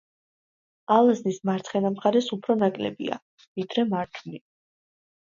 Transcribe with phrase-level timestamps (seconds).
[0.93, 4.43] ალაზნის მარცხენა მხარეს უფრო ნაკლებია, ვიდრე მარჯვნივ.